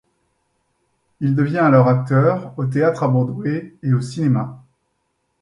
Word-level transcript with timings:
Il 1.19 1.35
devient 1.35 1.59
alors 1.59 1.87
acteur, 1.87 2.55
au 2.57 2.65
théâtre 2.65 3.03
à 3.03 3.07
Broadway 3.07 3.75
et 3.83 3.93
au 3.93 4.01
cinéma. 4.01 4.65